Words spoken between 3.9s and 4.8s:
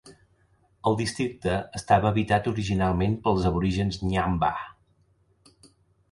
Ngiyambaa.